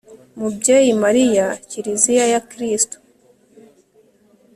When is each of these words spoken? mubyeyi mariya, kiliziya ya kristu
mubyeyi 0.39 0.91
mariya, 1.03 1.45
kiliziya 1.69 2.25
ya 2.33 2.41
kristu 2.49 2.97